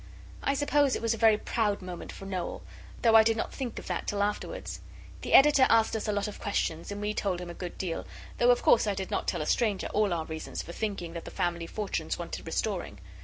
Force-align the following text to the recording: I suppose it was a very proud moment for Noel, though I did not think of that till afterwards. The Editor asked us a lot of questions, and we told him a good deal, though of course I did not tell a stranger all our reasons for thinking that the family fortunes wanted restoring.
I 0.41 0.55
suppose 0.55 0.95
it 0.95 1.01
was 1.03 1.13
a 1.13 1.17
very 1.19 1.37
proud 1.37 1.79
moment 1.79 2.11
for 2.11 2.25
Noel, 2.25 2.63
though 3.03 3.13
I 3.15 3.21
did 3.21 3.37
not 3.37 3.53
think 3.53 3.77
of 3.77 3.85
that 3.85 4.07
till 4.07 4.23
afterwards. 4.23 4.81
The 5.21 5.33
Editor 5.33 5.67
asked 5.69 5.95
us 5.95 6.07
a 6.07 6.11
lot 6.11 6.27
of 6.27 6.39
questions, 6.39 6.91
and 6.91 6.99
we 6.99 7.13
told 7.13 7.39
him 7.39 7.51
a 7.51 7.53
good 7.53 7.77
deal, 7.77 8.07
though 8.39 8.49
of 8.49 8.63
course 8.63 8.87
I 8.87 8.95
did 8.95 9.11
not 9.11 9.27
tell 9.27 9.43
a 9.43 9.45
stranger 9.45 9.89
all 9.93 10.11
our 10.11 10.25
reasons 10.25 10.63
for 10.63 10.71
thinking 10.71 11.13
that 11.13 11.25
the 11.25 11.29
family 11.29 11.67
fortunes 11.67 12.17
wanted 12.17 12.47
restoring. 12.47 12.99